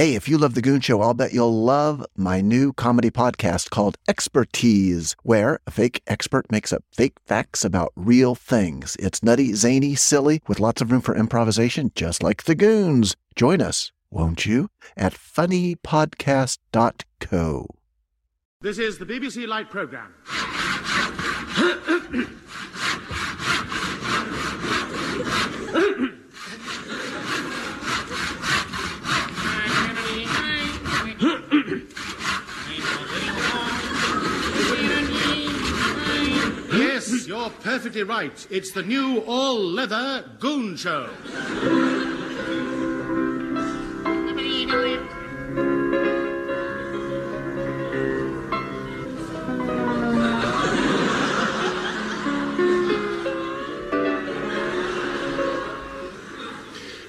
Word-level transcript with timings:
Hey, 0.00 0.14
if 0.14 0.30
you 0.30 0.38
love 0.38 0.54
The 0.54 0.62
Goon 0.62 0.80
Show, 0.80 1.02
I'll 1.02 1.12
bet 1.12 1.34
you'll 1.34 1.62
love 1.62 2.06
my 2.16 2.40
new 2.40 2.72
comedy 2.72 3.10
podcast 3.10 3.68
called 3.68 3.98
Expertise, 4.08 5.14
where 5.24 5.60
a 5.66 5.70
fake 5.70 6.00
expert 6.06 6.50
makes 6.50 6.72
up 6.72 6.82
fake 6.90 7.18
facts 7.26 7.66
about 7.66 7.92
real 7.96 8.34
things. 8.34 8.96
It's 8.98 9.22
nutty, 9.22 9.52
zany, 9.52 9.94
silly, 9.94 10.40
with 10.48 10.58
lots 10.58 10.80
of 10.80 10.90
room 10.90 11.02
for 11.02 11.14
improvisation, 11.14 11.92
just 11.94 12.22
like 12.22 12.44
The 12.44 12.54
Goons. 12.54 13.14
Join 13.36 13.60
us, 13.60 13.92
won't 14.10 14.46
you, 14.46 14.70
at 14.96 15.12
funnypodcast.co. 15.12 17.66
This 18.62 18.78
is 18.78 18.96
the 18.96 19.04
BBC 19.04 19.46
Light 19.46 19.68
Programme. 19.68 20.14
yes, 36.72 37.19
you're 37.30 37.50
perfectly 37.62 38.02
right. 38.02 38.44
It's 38.50 38.72
the 38.72 38.82
new 38.82 39.20
all 39.20 39.62
leather 39.62 40.24
Goon 40.40 40.76
Show. 40.76 41.08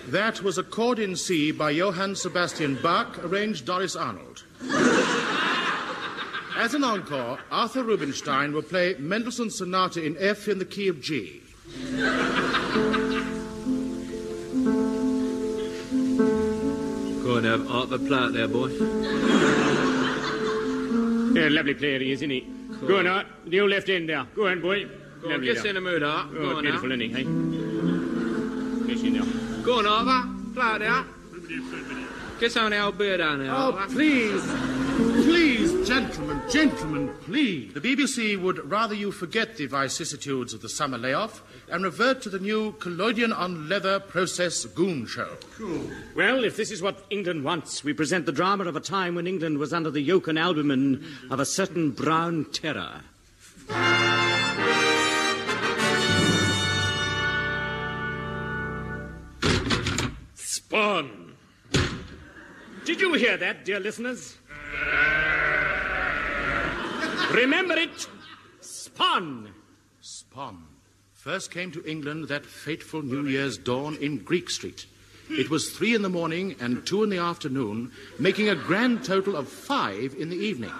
That 0.06 0.44
was 0.44 0.60
a 0.60 0.64
chord 0.64 1.00
in 1.00 1.16
C 1.16 1.52
by 1.52 1.72
Johann 1.72 2.16
Sebastian 2.16 2.78
Bach, 2.84 3.18
arranged 3.24 3.66
Doris 3.66 3.96
Arnold. 3.96 4.44
As 6.62 6.76
an 6.76 6.84
encore, 6.84 7.40
Arthur 7.50 7.82
Rubinstein 7.84 8.54
will 8.54 8.62
play 8.62 8.94
Mendelssohn's 9.00 9.56
Sonata 9.58 10.00
in 10.06 10.16
F 10.20 10.48
in 10.48 10.60
the 10.60 10.66
key 10.66 10.90
of 10.90 11.02
G. 11.02 11.42
Go 17.24 17.36
and 17.38 17.46
have 17.46 17.70
Arthur 17.70 18.00
Platt 18.00 18.34
there, 18.34 18.48
boy. 18.48 18.70
Yeah, 21.34 21.48
lovely 21.50 21.74
player 21.74 21.98
he 22.00 22.12
is, 22.12 22.20
isn't 22.20 22.30
he? 22.30 22.42
Go 22.86 23.00
on, 23.00 23.08
Art. 23.08 23.26
The 23.46 23.62
old 23.62 23.70
left 23.72 23.88
end 23.88 24.10
there. 24.10 24.26
Go 24.36 24.48
on, 24.50 24.60
boy. 24.60 24.84
Go 25.22 25.28
on, 25.28 25.32
Lovely 25.32 25.54
get 25.54 25.66
in 25.66 25.76
the 25.76 25.82
mood, 25.82 26.04
Art. 26.04 26.30
Go 26.34 26.40
Oh, 26.42 26.56
on 26.58 26.62
beautiful, 26.64 26.90
now. 26.90 26.96
isn't 26.96 27.08
he? 27.08 27.14
Hey? 27.14 28.94
Yes, 28.94 29.02
you 29.02 29.12
know. 29.12 29.26
Go 29.64 29.80
on, 29.80 29.86
Arthur. 29.88 30.28
Platt 30.54 30.80
there. 30.82 31.06
Get 32.42 32.52
some 32.52 32.66
of 32.66 32.72
the 32.72 32.80
old 32.84 32.98
beer 32.98 33.16
down 33.18 33.40
there. 33.40 33.50
Oh, 33.50 33.72
please, 33.92 34.44
please, 35.24 35.41
gentlemen, 35.92 36.42
gentlemen, 36.50 37.14
please. 37.26 37.74
The 37.74 37.82
BBC 37.82 38.42
would 38.42 38.72
rather 38.72 38.96
you 38.96 39.12
forget 39.12 39.58
the 39.58 39.66
vicissitudes 39.66 40.54
of 40.54 40.62
the 40.62 40.70
summer 40.70 40.98
layoff 40.98 41.44
and 41.70 41.84
revert 41.84 42.22
to 42.22 42.30
the 42.30 42.40
new 42.40 42.72
collodion 42.80 43.34
on 43.34 43.68
leather 43.68 44.00
process 44.00 44.64
goon 44.64 45.06
show. 45.06 45.36
Cool. 45.58 45.92
Well, 46.16 46.46
if 46.46 46.56
this 46.56 46.72
is 46.72 46.82
what 46.82 47.04
England 47.10 47.44
wants, 47.44 47.84
we 47.84 47.92
present 47.92 48.26
the 48.26 48.32
drama 48.32 48.64
of 48.70 48.78
a 48.78 48.80
time 48.80 49.16
when 49.16 49.28
England 49.28 49.58
was 49.58 49.74
under 49.74 49.92
the 49.92 50.00
yoke 50.00 50.30
and 50.30 50.40
albumen 50.40 51.06
of 51.30 51.42
a 51.42 51.46
certain 51.46 51.92
brown 51.92 52.46
terror. 52.54 53.02
Spawn. 60.36 61.36
Did 62.86 63.02
you 63.02 63.14
hear 63.16 63.36
that, 63.36 63.66
dear 63.66 63.82
listeners? 63.82 64.38
Remember 67.34 67.76
it. 67.76 68.08
Spawn. 68.60 69.54
Spawn 70.02 70.66
first 71.14 71.52
came 71.52 71.72
to 71.72 71.86
England 71.86 72.28
that 72.30 72.46
fateful 72.46 73.04
New 73.04 73.28
Year's 73.28 73.56
dawn 73.58 73.96
in 73.98 74.18
Greek 74.18 74.50
Street. 74.50 74.88
It 75.30 75.52
was 75.52 75.70
three 75.70 75.94
in 75.94 76.02
the 76.02 76.10
morning 76.10 76.56
and 76.60 76.86
two 76.86 77.04
in 77.04 77.10
the 77.10 77.20
afternoon, 77.20 77.92
making 78.18 78.50
a 78.50 78.56
grand 78.56 79.06
total 79.06 79.36
of 79.36 79.48
five 79.48 80.16
in 80.18 80.30
the 80.30 80.36
evening. 80.36 80.72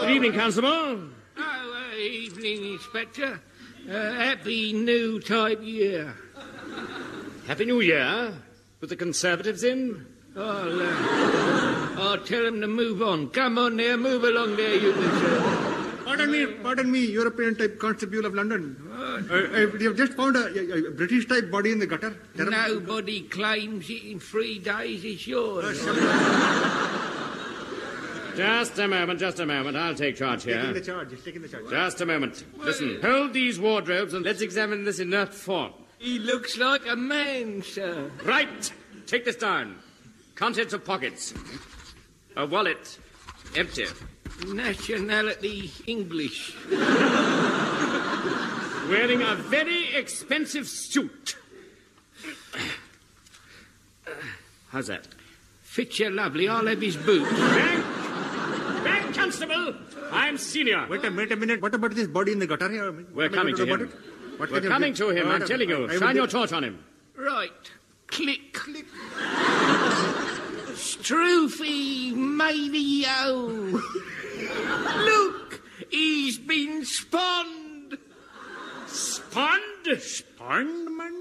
Good 0.00 0.10
evening, 0.10 0.32
Constable. 0.32 0.68
Oh, 0.68 1.02
uh, 1.36 1.96
evening, 1.96 2.72
Inspector. 2.72 3.40
Uh, 3.88 4.12
happy 4.12 4.72
new 4.72 5.20
type 5.20 5.62
year. 5.62 6.14
Happy 7.50 7.64
New 7.64 7.80
Year. 7.80 8.32
With 8.80 8.90
the 8.90 8.96
Conservatives 8.96 9.64
in? 9.64 10.06
I'll, 10.36 10.80
uh, 10.80 11.96
I'll 11.98 12.18
tell 12.18 12.46
him 12.46 12.60
to 12.60 12.68
move 12.68 13.02
on. 13.02 13.30
Come 13.30 13.58
on 13.58 13.76
there, 13.76 13.96
move 13.96 14.22
along 14.22 14.54
there, 14.54 14.76
you. 14.76 14.92
Pardon 16.04 16.30
me, 16.30 16.46
pardon 16.62 16.92
me, 16.92 17.04
European 17.06 17.56
type 17.56 17.80
constable 17.80 18.24
of 18.24 18.34
London. 18.34 18.76
Uh, 18.88 19.34
uh, 19.34 19.66
we 19.76 19.84
have 19.84 19.96
just 19.96 20.12
found 20.12 20.36
a, 20.36 20.86
a- 20.86 20.90
British 20.92 21.26
type 21.26 21.50
body 21.50 21.72
in 21.72 21.80
the 21.80 21.88
gutter. 21.88 22.14
Terrible. 22.36 22.52
Nobody 22.52 23.22
claims 23.22 23.90
it 23.90 24.04
in 24.04 24.20
three 24.20 24.60
days. 24.60 25.04
It's 25.04 25.26
yours. 25.26 25.76
Just 28.36 28.78
a 28.78 28.86
moment, 28.86 29.18
just 29.18 29.40
a 29.40 29.46
moment. 29.46 29.76
I'll 29.76 29.96
take 29.96 30.14
charge 30.14 30.44
here. 30.44 30.56
Taking 30.58 30.74
the 30.74 30.80
charge, 30.80 31.24
taking 31.24 31.42
the 31.42 31.48
charge. 31.48 31.68
Just 31.68 32.00
a 32.00 32.06
moment. 32.06 32.44
Listen, 32.58 33.00
hold 33.02 33.32
these 33.32 33.58
wardrobes 33.58 34.14
and 34.14 34.24
let's 34.24 34.40
examine 34.40 34.84
this 34.84 35.00
inert 35.00 35.34
form. 35.34 35.72
He 36.00 36.18
looks 36.18 36.56
like 36.56 36.88
a 36.88 36.96
man, 36.96 37.62
sir. 37.62 38.10
Right. 38.24 38.72
Take 39.06 39.26
this 39.26 39.36
down. 39.36 39.76
Contents 40.34 40.72
of 40.72 40.82
pockets. 40.82 41.34
A 42.36 42.46
wallet. 42.46 42.98
Empty. 43.54 43.84
Nationality 44.46 45.70
English. 45.86 46.56
Wearing 48.88 49.20
a 49.20 49.34
very 49.34 49.94
expensive 49.94 50.66
suit. 50.66 51.36
How's 54.70 54.86
that? 54.86 55.06
Fits 55.60 55.98
you 55.98 56.08
lovely. 56.08 56.48
I'll 56.48 56.66
have 56.66 56.80
his 56.80 56.96
boots. 56.96 57.30
Back! 57.30 57.84
Back, 58.84 59.14
Constable! 59.14 59.74
I'm 60.12 60.38
senior. 60.38 60.86
Wait 60.88 61.04
a 61.04 61.10
minute, 61.10 61.32
a 61.32 61.36
minute. 61.36 61.60
What 61.60 61.74
about 61.74 61.94
this 61.94 62.08
body 62.08 62.32
in 62.32 62.38
the 62.38 62.46
gutter 62.46 62.70
here? 62.70 62.90
We're 62.90 63.28
What 63.28 63.34
coming 63.34 63.54
to 63.56 63.64
about 63.64 63.80
him. 63.82 63.92
It? 64.42 64.50
What 64.50 64.50
We're 64.50 64.56
can 64.60 64.64
you 64.64 64.70
coming 64.70 64.94
to 64.94 65.10
him, 65.10 65.28
I'm 65.28 65.46
telling 65.46 65.68
you. 65.68 65.86
I- 65.86 65.92
I 65.94 65.98
Shine 65.98 66.16
your 66.16 66.26
torch 66.26 66.52
on 66.52 66.64
him. 66.64 66.84
Right. 67.16 67.50
Click. 68.06 68.52
Click. 68.54 68.86
Stroofy 70.74 72.12
Madio. 72.14 73.82
Oh. 73.82 75.40
Look, 75.40 75.62
he's 75.90 76.38
been 76.38 76.84
spawned. 76.84 77.98
Spawned? 78.86 80.00
Spawned, 80.00 80.96
man? 80.96 81.14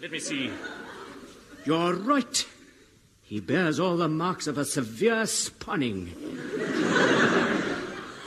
Let 0.00 0.10
me 0.10 0.18
see. 0.18 0.50
You're 1.64 1.94
right. 1.94 2.46
He 3.22 3.40
bears 3.40 3.78
all 3.78 3.96
the 3.96 4.08
marks 4.08 4.46
of 4.46 4.58
a 4.58 4.64
severe 4.64 5.26
spawning. 5.26 6.14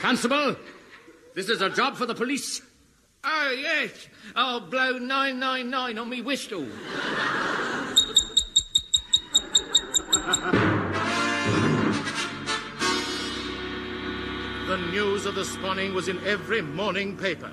Constable, 0.00 0.56
this 1.34 1.48
is 1.48 1.60
a 1.60 1.70
job 1.70 1.96
for 1.96 2.06
the 2.06 2.14
police. 2.14 2.62
Oh, 3.24 3.56
yes. 3.56 4.08
I'll 4.34 4.60
blow 4.60 4.98
999 4.98 5.98
on 5.98 6.08
me 6.08 6.22
whistle. 6.22 6.66
The 14.66 14.76
news 14.90 15.26
of 15.26 15.36
the 15.36 15.44
spawning 15.44 15.94
was 15.94 16.08
in 16.08 16.18
every 16.26 16.62
morning 16.62 17.16
paper. 17.16 17.52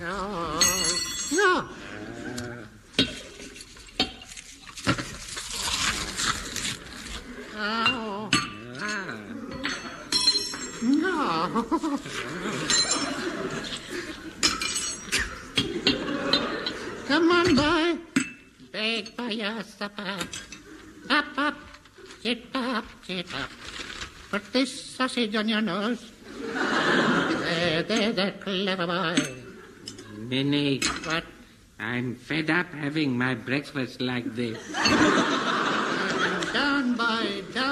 No, 0.00 0.58
no. 1.32 1.68
No. 1.68 1.68
Come 17.08 17.30
on, 17.30 17.54
boy. 17.54 17.98
Beg 18.72 19.08
for 19.08 19.28
your 19.30 19.62
supper. 19.62 20.16
Up, 21.10 21.26
up. 21.36 21.54
Sit 22.22 22.46
up, 22.54 22.84
sit 23.06 23.26
up. 23.34 23.50
Put 24.30 24.50
this 24.54 24.72
sausage 24.96 25.36
on 25.36 25.46
your 25.46 25.60
nose. 25.60 26.10
There, 26.40 27.82
there's 27.82 28.16
a 28.16 28.32
clever 28.40 28.86
boy. 28.86 29.16
Minnie, 30.16 30.80
What? 31.04 31.24
I'm 31.78 32.14
fed 32.14 32.48
up 32.48 32.72
having 32.72 33.18
my 33.18 33.34
breakfast 33.34 34.00
like 34.00 34.34
this. 34.34 34.56
Down, 36.52 36.94
boy, 36.94 37.42
down, 37.52 37.71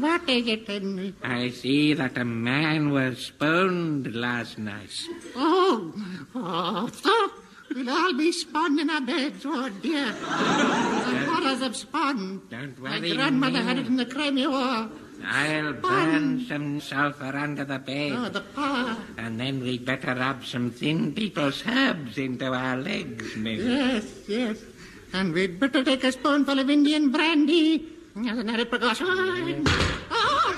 What 0.00 0.28
is 0.28 0.46
it? 0.46 0.68
in- 0.68 1.14
I 1.22 1.50
see 1.50 1.94
that 1.94 2.18
a 2.18 2.24
man 2.24 2.90
was 2.90 3.18
sponed 3.26 4.14
last 4.14 4.58
night. 4.58 4.90
Oh, 5.36 5.92
oh, 6.34 6.88
so 6.88 7.30
we'll 7.74 7.88
all 7.90 8.12
be 8.14 8.30
spun 8.32 8.78
in 8.78 8.90
our 8.90 9.00
beds. 9.00 9.42
Oh, 9.46 9.68
dear. 9.82 10.12
the 10.12 11.26
horrors 11.30 11.62
of 11.62 11.76
spun. 11.76 12.42
Don't 12.50 12.78
worry. 12.80 13.00
My 13.00 13.14
grandmother 13.14 13.58
men. 13.60 13.66
had 13.66 13.78
it 13.78 13.86
in 13.86 13.96
the 13.96 14.06
Crimea 14.06 14.50
War. 14.50 14.88
I'll 15.26 15.72
burn 15.72 16.44
some 16.46 16.80
sulfur 16.80 17.34
under 17.36 17.64
the 17.64 17.78
bed. 17.78 18.12
Oh, 18.14 18.28
the 18.28 18.40
power. 18.42 18.96
And 19.16 19.40
then 19.40 19.60
we'd 19.60 19.86
better 19.86 20.14
rub 20.14 20.44
some 20.44 20.70
thin 20.70 21.14
people's 21.14 21.62
herbs 21.66 22.18
into 22.18 22.46
our 22.52 22.76
legs, 22.76 23.34
maybe. 23.36 23.62
Yes, 23.62 24.04
yes. 24.28 24.58
And 25.14 25.32
we'd 25.32 25.58
better 25.60 25.82
take 25.84 26.04
a 26.04 26.12
spoonful 26.12 26.58
of 26.58 26.68
Indian 26.68 27.10
brandy 27.10 27.86
as 28.16 28.38
an 28.38 28.48
added 28.50 28.70
precaution. 28.70 29.06
Oh, 30.10 30.54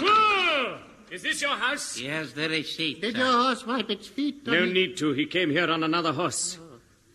Whoa! 0.00 0.78
Is 1.10 1.22
this 1.22 1.40
your 1.40 1.50
house? 1.56 1.98
Yes, 1.98 2.32
the 2.32 2.48
receipt. 2.48 3.00
did 3.00 3.14
sir. 3.14 3.22
your 3.22 3.32
horse 3.32 3.64
wipe 3.66 3.90
its 3.90 4.08
feet? 4.08 4.46
No 4.46 4.64
need 4.64 4.96
to. 4.98 5.12
He 5.12 5.26
came 5.26 5.50
here 5.50 5.70
on 5.70 5.82
another 5.84 6.12
horse. 6.12 6.58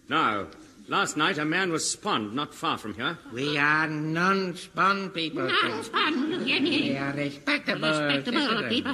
Now, 0.08 0.48
last 0.88 1.18
night 1.18 1.38
a 1.38 1.46
man 1.46 1.72
was 1.72 1.90
spawned 1.90 2.34
not 2.34 2.54
far 2.54 2.78
from 2.78 2.94
here. 2.96 3.18
We 3.34 3.58
are 3.58 3.88
non-spawn 3.88 5.10
people. 5.12 5.44
Non-spun, 5.48 6.48
you? 6.48 6.60
We 6.62 6.98
are 6.98 7.14
respectable, 7.14 7.90
Respectable 7.90 8.40
citizens. 8.42 8.70
people. 8.70 8.94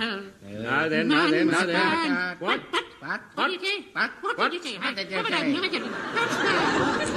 Now 0.63 0.89
then, 0.89 1.07
now 1.09 1.29
then, 1.29 1.47
now 1.47 1.65
then. 1.65 1.73
Non-spun. 1.73 2.37
What? 2.39 2.61
What? 2.99 3.21
What 3.35 3.47
did 3.49 3.61
you 3.61 3.67
say? 3.67 3.85
What? 3.93 4.11
What, 4.21 4.37
What? 4.37 4.51
did 4.51 4.65
you 4.65 4.71
say? 4.71 4.77
What 4.79 4.95
did 4.95 5.11
you 5.11 5.17
Come 5.17 5.25
say? 5.27 5.55
on, 5.55 5.69
come 5.69 5.83
on. 5.83 5.91
That's. 6.15 7.11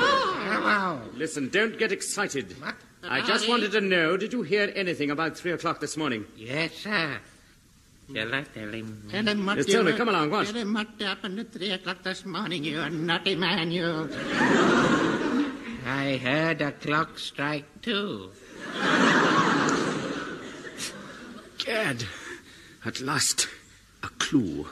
Hello. 0.53 1.00
Listen, 1.14 1.49
don't 1.49 1.79
get 1.79 1.91
excited. 1.93 2.55
What? 2.61 2.75
I 3.02 3.23
just 3.23 3.49
wanted 3.49 3.73
to 3.73 3.81
know, 3.81 4.17
did 4.17 4.32
you 4.32 4.43
hear 4.43 4.70
anything 4.75 5.11
about 5.11 5.37
three 5.37 5.52
o'clock 5.52 5.81
this 5.81 5.97
morning? 5.97 6.26
Yes, 6.37 6.73
sir. 6.75 7.19
Shall 8.14 8.35
I 8.35 8.43
tell 8.43 8.73
him? 8.73 9.08
Tell 9.11 9.26
him 9.26 9.47
what 9.47 9.56
Yes, 9.56 9.69
you 9.69 9.75
tell 9.75 9.85
me, 9.85 9.93
come 9.93 10.08
along, 10.08 10.31
what? 10.31 10.47
Tell 10.47 10.56
him 10.56 10.75
what 10.75 10.88
happened 11.00 11.38
at 11.38 11.52
three 11.52 11.70
o'clock 11.70 12.02
this 12.02 12.26
morning, 12.26 12.64
you 12.64 12.88
naughty 12.91 13.37
man, 13.37 13.70
you. 13.70 14.11
I 15.87 16.17
heard 16.23 16.61
a 16.61 16.73
clock 16.73 17.19
strike 17.19 17.64
two. 17.82 18.31
Gad, 21.64 22.05
at 22.85 23.00
last, 23.00 23.49
a 24.03 24.08
clue. 24.08 24.67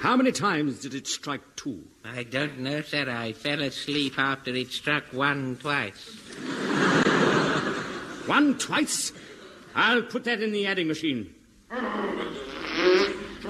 How 0.00 0.16
many 0.16 0.32
times 0.32 0.80
did 0.80 0.94
it 0.94 1.06
strike 1.06 1.42
two? 1.56 1.84
I 2.04 2.24
don't 2.24 2.60
know, 2.60 2.82
sir. 2.82 3.08
I 3.08 3.32
fell 3.32 3.62
asleep 3.62 4.18
after 4.18 4.54
it 4.54 4.70
struck 4.72 5.04
one 5.12 5.56
twice. 5.56 6.27
One 8.26 8.58
twice? 8.58 9.12
I'll 9.74 10.02
put 10.02 10.24
that 10.24 10.42
in 10.42 10.52
the 10.52 10.66
adding 10.66 10.88
machine. 10.88 11.34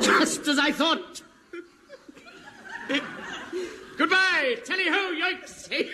Just 0.00 0.46
as 0.46 0.58
I 0.58 0.73
thought. 0.73 1.23
Goodbye, 3.96 4.56
tally 4.64 4.88
ho! 4.88 5.14
Hey 5.69 5.88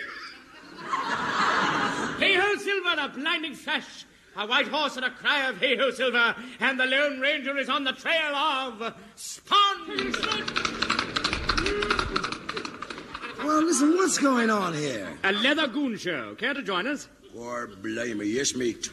hey 2.19 2.35
ho, 2.35 2.55
Silver, 2.55 2.95
a 3.01 3.09
blinding 3.09 3.55
flash, 3.55 4.05
a 4.37 4.45
white 4.45 4.67
horse 4.67 4.95
and 4.95 5.05
a 5.05 5.09
cry 5.09 5.49
of 5.49 5.57
hey 5.57 5.75
ho, 5.75 5.89
Silver, 5.89 6.35
and 6.59 6.79
the 6.79 6.85
Lone 6.85 7.19
Ranger 7.19 7.57
is 7.57 7.67
on 7.67 7.83
the 7.83 7.93
trail 7.93 8.35
of 8.35 8.93
Spawn! 9.15 10.13
Well, 13.45 13.61
listen, 13.63 13.95
what's 13.95 14.17
going 14.17 14.49
on 14.49 14.73
here? 14.73 15.07
A 15.23 15.31
leather 15.31 15.67
goon 15.67 15.97
show. 15.97 16.33
Care 16.33 16.55
to 16.55 16.63
join 16.63 16.87
us? 16.87 17.07
Or 17.37 17.67
blame 17.67 18.17
me, 18.17 18.25
yes, 18.25 18.55
mate. 18.55 18.89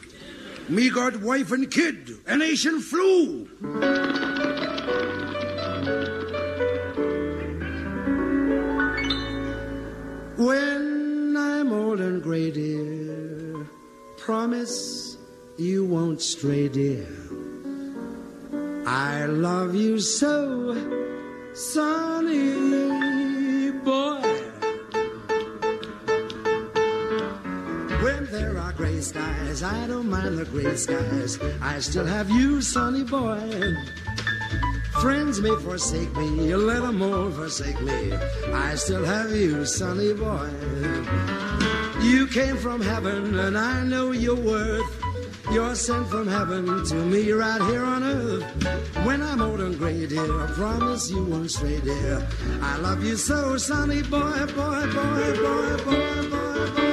Me 0.69 0.91
got 0.91 1.15
wife 1.21 1.51
and 1.51 1.71
kid, 1.71 2.17
an 2.27 2.43
Asian 2.43 2.79
flu. 2.79 3.49
When 10.37 11.35
I'm 11.35 11.73
old 11.73 11.99
and 11.99 12.21
gray, 12.21 12.51
dear, 12.51 13.67
promise 14.17 15.17
you 15.57 15.83
won't 15.83 16.21
stray, 16.21 16.69
dear. 16.69 17.07
I 18.85 19.25
love 19.25 19.73
you 19.73 19.99
so, 19.99 20.75
sonny 21.55 22.83
boy. 23.83 24.32
Skies, 29.03 29.63
I 29.63 29.87
don't 29.87 30.09
mind 30.09 30.37
the 30.37 30.45
gray 30.45 30.75
skies. 30.75 31.37
I 31.61 31.79
still 31.79 32.05
have 32.05 32.29
you, 32.29 32.61
sonny 32.61 33.03
boy. 33.03 33.75
Friends 35.01 35.41
may 35.41 35.55
forsake 35.57 36.15
me, 36.15 36.47
you 36.47 36.57
let 36.57 36.81
them 36.81 37.01
all 37.01 37.29
forsake 37.31 37.81
me. 37.81 38.13
I 38.53 38.75
still 38.75 39.03
have 39.03 39.31
you, 39.31 39.65
sonny 39.65 40.13
boy. 40.13 40.49
You 42.01 42.27
came 42.27 42.57
from 42.57 42.81
heaven, 42.81 43.37
and 43.37 43.57
I 43.57 43.83
know 43.83 44.11
your 44.11 44.35
worth. 44.35 45.03
You're 45.51 45.75
sent 45.75 46.07
from 46.07 46.27
heaven 46.27 46.85
to 46.85 46.95
me 46.95 47.31
right 47.31 47.61
here 47.63 47.83
on 47.83 48.03
earth. 48.03 48.43
When 49.05 49.21
I'm 49.21 49.41
old 49.41 49.59
and 49.59 49.77
gray, 49.77 50.07
dear, 50.07 50.41
I 50.41 50.47
promise 50.47 51.11
you 51.11 51.23
won't 51.23 51.51
stray, 51.51 51.81
dear. 51.81 52.25
I 52.61 52.77
love 52.77 53.03
you 53.03 53.17
so, 53.17 53.57
sonny 53.57 54.01
boy, 54.03 54.45
boy, 54.55 54.87
boy, 54.95 55.33
boy, 55.41 55.77
boy, 55.83 55.83
boy, 55.83 56.29
boy, 56.29 56.29
boy. 56.29 56.73
Boy, 56.75 56.92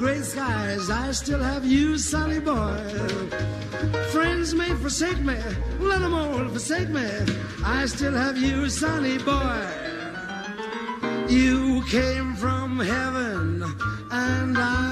gray 0.00 0.22
skies. 0.22 0.88
I 0.88 1.12
still 1.12 1.40
have 1.40 1.62
you, 1.62 1.98
sonny 1.98 2.40
boy. 2.40 2.80
Friends 4.12 4.54
may 4.54 4.70
forsake 4.76 5.20
me, 5.20 5.36
let 5.78 6.00
them 6.00 6.14
all 6.14 6.48
forsake 6.48 6.88
me. 6.88 7.06
I 7.62 7.84
still 7.84 8.14
have 8.14 8.38
you, 8.38 8.70
sonny 8.70 9.18
boy. 9.18 9.62
You 11.28 11.82
came 11.84 12.34
from 12.36 12.78
heaven, 12.78 13.62
and 14.10 14.56
I 14.56 14.89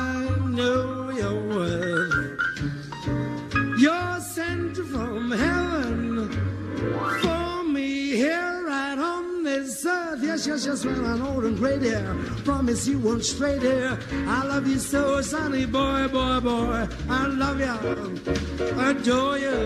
yes, 10.67 10.85
when 10.85 11.05
I'm 11.05 11.23
old 11.23 11.45
and 11.45 11.57
gray, 11.57 11.79
dear. 11.79 12.17
Promise 12.45 12.87
you 12.88 12.99
won't 12.99 13.25
stray, 13.25 13.59
dear. 13.59 13.99
I 14.27 14.45
love 14.45 14.67
you 14.67 14.79
so, 14.79 15.21
sonny 15.21 15.67
boy, 15.67 16.09
boy, 16.09 16.41
boy. 16.41 16.88
I 17.09 17.27
love 17.27 17.61
you, 17.61 18.81
adore 18.81 19.38
you. 19.38 19.57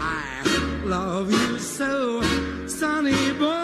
I 0.00 0.82
love 0.84 1.30
you 1.30 1.58
so, 1.58 2.22
sonny 2.66 3.32
boy. 3.32 3.59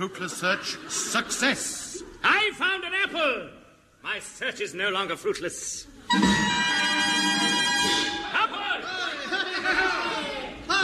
Fruitless 0.00 0.32
search, 0.38 0.78
success. 0.88 2.02
I 2.24 2.52
found 2.54 2.84
an 2.84 2.92
apple! 3.04 3.50
My 4.02 4.18
search 4.18 4.62
is 4.62 4.72
no 4.72 4.88
longer 4.88 5.14
fruitless. 5.14 5.86
Apple! 8.32 8.88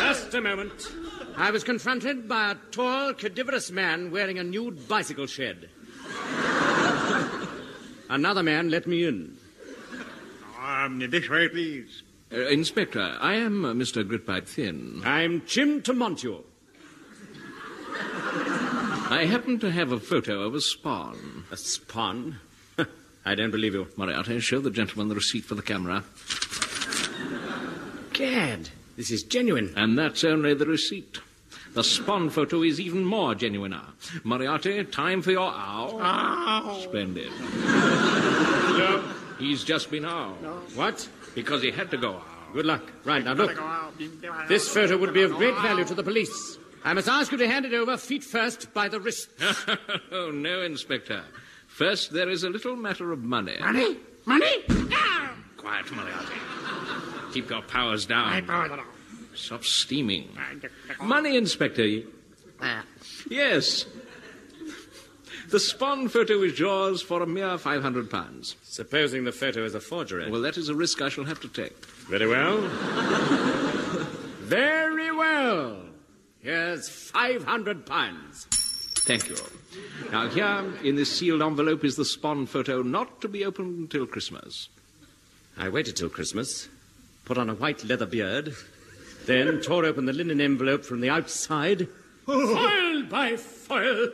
Just 0.05 0.35
a 0.35 0.41
moment. 0.43 0.93
I 1.35 1.51
was 1.51 1.65
confronted 1.65 2.29
by 2.29 2.51
a 2.51 2.57
tall, 2.71 3.15
cadaverous 3.15 3.71
man 3.71 4.11
wearing 4.11 4.39
a 4.39 4.45
nude 4.45 4.87
bicycle 4.87 5.27
shed. 5.27 5.71
Another 8.11 8.43
man 8.43 8.69
let 8.69 8.87
me 8.87 9.07
in. 9.07 9.39
Um, 10.63 10.99
this 10.99 11.27
way, 11.31 11.49
please. 11.49 12.03
Uh, 12.31 12.49
Inspector, 12.49 13.17
I 13.19 13.37
am 13.37 13.65
uh, 13.65 13.73
Mr. 13.73 14.07
Grytpype-Thynne. 14.07 15.01
I'm 15.07 15.41
Jim 15.47 15.81
Tamontio. 15.81 16.45
I 19.09 19.25
happen 19.25 19.61
to 19.61 19.71
have 19.71 19.93
a 19.93 20.01
photo 20.01 20.43
of 20.43 20.55
a 20.57 20.61
spawn. 20.61 21.45
A 21.53 21.57
spawn? 21.57 22.41
I 23.25 23.37
don't 23.37 23.53
believe 23.53 23.75
you. 23.75 23.87
Moriarty, 23.97 24.41
show 24.41 24.59
the 24.59 24.71
gentleman 24.71 25.09
the 25.09 25.15
receipt 25.15 25.45
for 25.45 25.55
the 25.55 25.63
camera. 25.63 26.03
Gad, 28.13 28.69
this 28.97 29.13
is 29.13 29.23
genuine. 29.23 29.73
And 29.77 29.97
that's 29.97 30.25
only 30.25 30.55
the 30.55 30.67
receipt. 30.67 31.21
The 31.75 31.85
spawn 31.85 32.31
photo 32.31 32.65
is 32.65 32.81
even 32.81 33.05
more 33.05 33.37
genuine. 33.37 33.71
Now. 33.73 33.85
Moriarty, 34.25 34.83
time 34.85 35.23
for 35.23 35.31
your 35.31 35.53
owl. 35.53 36.01
Ow. 36.03 36.81
Splendid. 36.83 37.31
He's 39.39 39.63
just 39.63 39.89
been 39.89 40.05
owl. 40.05 40.33
What? 40.75 41.09
Because 41.35 41.63
he 41.63 41.71
had 41.71 41.93
to 41.93 41.97
go 41.97 42.15
owl. 42.15 42.25
Good 42.55 42.67
luck. 42.67 42.83
Right, 43.05 43.25
now 43.25 43.35
look. 43.35 43.57
This 44.49 44.69
photo 44.69 44.97
would 44.97 45.15
be 45.15 45.23
of 45.23 45.33
great 45.33 45.55
value 45.57 45.85
to 45.85 45.95
the 45.95 46.03
police. 46.03 46.59
I 46.87 46.93
must 46.93 47.09
ask 47.09 47.33
you 47.33 47.39
to 47.39 47.49
hand 47.49 47.65
it 47.65 47.75
over 47.75 47.97
feet 47.97 48.23
first 48.23 48.73
by 48.73 48.89
the 48.89 49.01
wrist. 49.01 49.29
oh, 50.13 50.31
no, 50.31 50.63
Inspector. 50.63 51.21
First, 51.67 52.13
there 52.13 52.31
is 52.31 52.45
a 52.45 52.49
little 52.49 52.77
matter 52.77 53.11
of 53.11 53.25
money. 53.25 53.57
Money? 53.59 53.97
Money? 54.25 54.65
Ah! 54.93 55.35
Quiet, 55.57 55.91
Moriarty. 55.91 56.35
Keep 57.33 57.51
your 57.51 57.63
powers 57.63 58.07
down. 58.07 58.49
Stop 59.35 59.65
steaming. 59.65 60.29
Money, 61.03 61.37
Inspector. 61.37 62.03
Ah. 62.63 62.85
Yes. 63.29 63.85
The 65.51 65.59
spawn 65.59 66.09
photo 66.09 66.41
is 66.45 66.57
yours 66.57 67.03
for 67.03 67.21
a 67.21 67.27
mere 67.27 67.59
five 67.59 67.83
hundred 67.83 68.11
pounds. 68.11 68.55
Supposing 68.63 69.25
the 69.25 69.33
photo 69.33 69.65
is 69.65 69.75
a 69.75 69.81
forgery. 69.81 70.31
Well, 70.31 70.43
that 70.43 70.57
is 70.57 70.69
a 70.69 70.75
risk 70.75 71.03
I 71.03 71.09
shall 71.09 71.25
have 71.25 71.41
to 71.41 71.49
take. 71.49 71.85
Very 72.09 72.29
well. 72.29 72.59
Very 74.41 75.13
well. 75.13 75.86
Here's 76.47 76.89
500 76.89 77.87
pounds. 77.87 78.47
Thank 79.01 79.29
you. 79.29 79.37
Now, 80.13 80.29
here 80.29 80.73
in 80.85 80.95
this 80.95 81.11
sealed 81.11 81.43
envelope 81.43 81.85
is 81.85 81.97
the 81.97 82.05
spawn 82.05 82.47
photo, 82.47 82.83
not 82.83 83.21
to 83.23 83.27
be 83.27 83.45
opened 83.45 83.77
until 83.81 84.07
Christmas. 84.07 84.69
I 85.57 85.71
waited 85.71 85.97
till 85.97 86.09
Christmas, 86.09 86.69
put 87.25 87.37
on 87.37 87.51
a 87.51 87.55
white 87.55 87.83
leather 87.83 88.07
beard, 88.07 88.55
then 89.25 89.61
tore 89.65 89.85
open 89.87 90.07
the 90.07 90.13
linen 90.13 90.41
envelope 90.41 90.85
from 90.85 91.01
the 91.01 91.11
outside. 91.11 91.89
Foil 92.27 93.03
by 93.11 93.37
foil! 93.37 94.11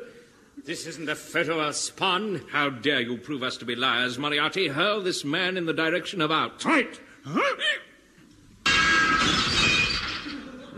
This 0.65 0.87
isn't 0.87 1.11
a 1.11 1.15
photo 1.15 1.61
of 1.61 1.77
Spawn. 1.77 2.47
How 2.51 2.71
dare 2.71 3.03
you 3.03 3.19
prove 3.19 3.43
us 3.43 3.59
to 3.59 3.67
be 3.67 3.75
liars, 3.75 4.19
Moriarty? 4.19 4.69
Hurl 4.69 5.03
this 5.03 5.23
man 5.23 5.59
in 5.59 5.67
the 5.67 5.75
direction 5.75 6.23
of 6.23 6.31
out. 6.31 6.65
Right. 6.65 6.99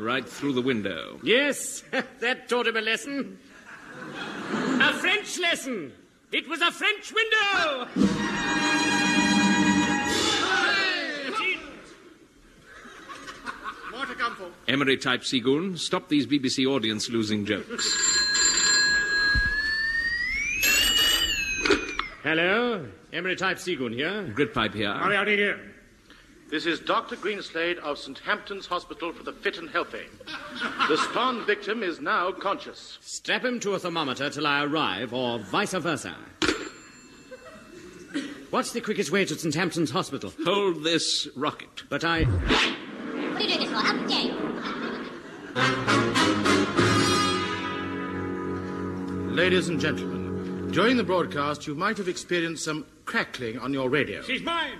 Right 0.05 0.29
through 0.29 0.53
the 0.53 0.61
window. 0.61 1.19
Yes, 1.23 1.83
that 2.21 2.47
taught 2.47 2.67
him 2.67 2.77
a 2.77 2.83
lesson. 2.83 3.39
A 4.53 4.93
French 4.93 5.39
lesson. 5.39 5.93
It 6.31 6.47
was 6.47 6.61
a 6.61 6.71
French 6.71 7.11
window. 7.11 7.89
More 13.91 14.05
to 14.05 14.15
come, 14.15 14.37
folks. 14.37 14.55
Emery 14.69 14.99
type 14.99 15.23
Seagoon, 15.23 15.79
stop 15.79 16.11
these 16.11 16.27
BBC 16.27 16.67
audience 16.67 17.09
losing 17.09 17.47
jokes. 17.47 17.97
Hello, 22.23 22.87
Emery 23.11 23.37
Type 23.37 23.57
Seagoon 23.57 23.95
here. 23.95 24.25
Grytpype 24.35 24.75
here. 24.75 24.95
Moriarty 24.95 25.37
here. 25.37 25.74
This 26.51 26.67
is 26.67 26.79
Dr. 26.79 27.17
Greenslade 27.17 27.79
of 27.79 27.99
St. 27.99 28.19
Hampton's 28.21 28.67
Hospital 28.67 29.13
for 29.13 29.23
the 29.25 29.33
Fit 29.33 29.59
and 29.59 29.69
Healthy. 29.71 30.05
The 30.89 30.97
spawn 30.97 31.45
victim 31.47 31.83
is 31.83 32.01
now 32.01 32.31
conscious. 32.33 32.99
Strap 33.01 33.45
him 33.45 33.59
to 33.61 33.73
a 33.73 33.79
thermometer 33.79 34.31
till 34.31 34.47
I 34.47 34.63
arrive, 34.65 35.13
or 35.13 35.39
vice 35.41 35.73
versa. 35.73 36.15
What's 38.51 38.71
the 38.73 38.81
quickest 38.81 39.11
way 39.11 39.25
to 39.25 39.35
St. 39.35 39.55
Hampton's 39.55 39.91
Hospital? 39.91 40.33
Hold 40.45 40.85
this 40.85 41.27
rocket. 41.35 41.83
But 41.89 42.05
I. 42.05 42.23
What 42.23 42.53
are 42.53 43.41
you 43.41 43.49
doing 43.49 43.61
this 43.61 43.71
for? 43.71 43.77
Update. 43.77 44.35
Ladies 49.35 49.67
and 49.69 49.81
gentlemen, 49.81 50.71
during 50.71 50.97
the 50.97 51.03
broadcast, 51.03 51.67
you 51.67 51.75
might 51.75 51.99
have 51.99 52.07
experienced 52.07 52.65
some 52.65 52.87
crackling 53.05 53.59
on 53.59 53.73
your 53.73 53.89
radio. 53.89 54.23
She's 54.23 54.43
mine. 54.43 54.79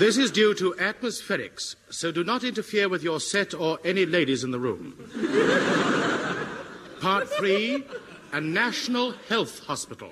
This 0.00 0.16
is 0.16 0.30
due 0.30 0.54
to 0.54 0.72
atmospherics, 0.78 1.76
so 1.90 2.10
do 2.10 2.24
not 2.24 2.42
interfere 2.42 2.88
with 2.88 3.02
your 3.02 3.20
set 3.20 3.52
or 3.52 3.78
any 3.84 4.06
ladies 4.06 4.42
in 4.42 4.50
the 4.50 4.58
room. 4.58 4.94
Part 7.02 7.28
three 7.28 7.84
a 8.32 8.40
national 8.40 9.12
health 9.28 9.58
hospital. 9.66 10.10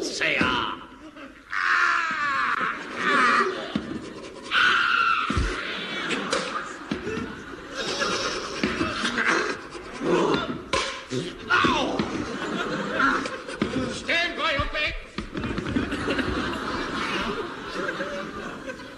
Say 0.00 0.36
ah. 0.40 0.78
Stand 13.92 14.36
by, 14.36 14.56
Opie. 14.56 14.94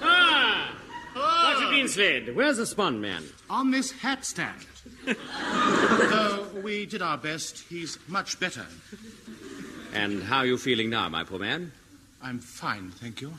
Ah! 0.02 0.75
Dr. 1.95 2.35
Where's 2.35 2.57
the 2.57 2.67
spawn 2.67 3.01
man? 3.01 3.23
On 3.49 3.71
this 3.71 3.93
hat 3.93 4.25
stand. 4.25 4.67
Though 5.07 6.47
we 6.63 6.87
did 6.87 7.03
our 7.03 7.17
best, 7.17 7.65
he's 7.69 7.99
much 8.09 8.41
better. 8.41 8.67
And 9.93 10.23
how 10.25 10.39
are 10.39 10.47
you 10.47 10.59
feeling 10.59 10.91
now, 10.91 11.09
my 11.09 11.23
poor 11.23 11.39
man? 11.39 11.71
I'm 12.21 12.41
fine, 12.41 12.91
thank 12.91 13.21
you. 13.21 13.33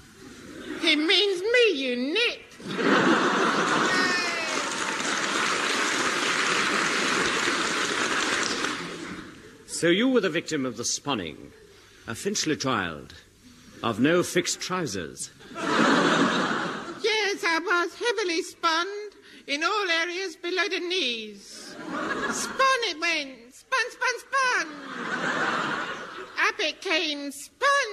He 0.79 0.95
means 0.95 1.41
me, 1.41 1.71
you 1.73 1.95
nit. 2.13 2.41
So 9.67 9.87
you 9.87 10.07
were 10.07 10.21
the 10.21 10.29
victim 10.29 10.65
of 10.65 10.77
the 10.77 10.85
spawning, 10.85 11.51
a 12.07 12.15
Finchley 12.15 12.55
child, 12.55 13.15
of 13.83 13.99
no 13.99 14.23
fixed 14.23 14.61
trousers. 14.61 15.29
Was 17.85 17.93
heavily 17.99 18.41
spun 18.41 18.87
in 19.45 19.63
all 19.63 19.91
areas 20.01 20.35
below 20.37 20.67
the 20.67 20.79
knees. 20.79 21.75
Spun 22.31 22.79
it 22.89 22.99
went. 22.99 23.53
Spun, 23.53 23.91
spun, 23.91 24.15
spun. 24.25 24.67
Up 26.47 26.59
it 26.61 26.81
came, 26.81 27.31
spun. 27.31 27.89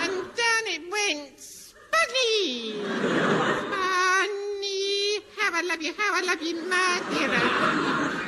And 0.00 0.12
down 0.40 0.64
it 0.68 0.90
went, 0.90 1.36
spunny. 1.36 2.80
Spunny. 3.60 5.18
How 5.36 5.50
I 5.52 5.62
love 5.68 5.82
you, 5.82 5.92
how 5.98 6.14
I 6.14 6.22
love 6.22 6.40
you, 6.40 6.54
my 6.66 7.02
dear. 7.10 7.28